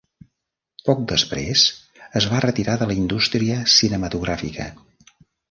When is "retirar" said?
2.47-2.79